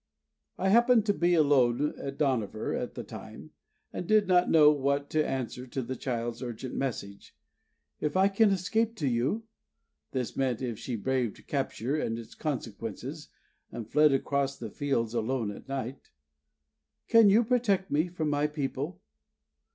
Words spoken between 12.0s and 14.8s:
its consequences, and fled across the